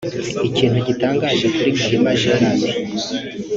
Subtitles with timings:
[0.47, 2.61] Ikintu gitangaje kuri Gahima Gerard